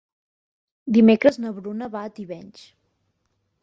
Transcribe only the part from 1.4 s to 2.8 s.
na Bruna va a Tivenys.